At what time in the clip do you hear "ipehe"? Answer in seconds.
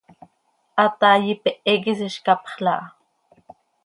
1.33-1.73